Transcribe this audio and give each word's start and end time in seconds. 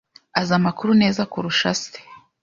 Azi 0.39 0.51
amakuru 0.59 0.91
neza 1.01 1.21
kurusha 1.31 1.69
se. 1.81 1.99